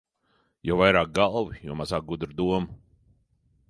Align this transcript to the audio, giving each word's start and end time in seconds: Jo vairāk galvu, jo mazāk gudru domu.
Jo 0.69 0.77
vairāk 0.79 1.13
galvu, 1.19 1.53
jo 1.69 1.79
mazāk 1.83 2.11
gudru 2.11 2.35
domu. 2.43 2.81